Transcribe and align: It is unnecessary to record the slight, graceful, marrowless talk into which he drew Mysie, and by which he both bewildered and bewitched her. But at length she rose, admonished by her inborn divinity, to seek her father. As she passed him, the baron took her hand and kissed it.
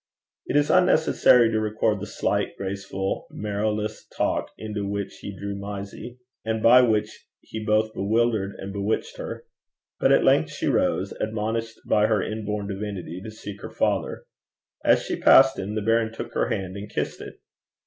It 0.47 0.55
is 0.57 0.71
unnecessary 0.71 1.51
to 1.51 1.59
record 1.61 1.99
the 1.99 2.07
slight, 2.07 2.57
graceful, 2.57 3.27
marrowless 3.29 4.07
talk 4.07 4.49
into 4.57 4.83
which 4.87 5.17
he 5.21 5.31
drew 5.37 5.53
Mysie, 5.53 6.17
and 6.43 6.63
by 6.63 6.81
which 6.81 7.27
he 7.41 7.63
both 7.63 7.93
bewildered 7.93 8.55
and 8.57 8.73
bewitched 8.73 9.17
her. 9.19 9.45
But 9.99 10.11
at 10.11 10.23
length 10.23 10.49
she 10.53 10.65
rose, 10.65 11.11
admonished 11.19 11.81
by 11.87 12.07
her 12.07 12.19
inborn 12.23 12.65
divinity, 12.65 13.21
to 13.23 13.29
seek 13.29 13.61
her 13.61 13.69
father. 13.69 14.25
As 14.83 15.03
she 15.03 15.21
passed 15.21 15.59
him, 15.59 15.75
the 15.75 15.83
baron 15.83 16.11
took 16.11 16.33
her 16.33 16.49
hand 16.49 16.75
and 16.77 16.89
kissed 16.89 17.21
it. 17.21 17.35